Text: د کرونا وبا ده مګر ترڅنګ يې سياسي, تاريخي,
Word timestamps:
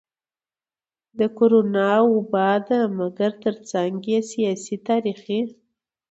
د 1.17 1.19
کرونا 1.37 1.91
وبا 2.13 2.51
ده 2.67 2.79
مګر 2.97 3.31
ترڅنګ 3.43 3.95
يې 4.11 4.19
سياسي, 4.31 4.75
تاريخي, 4.87 5.39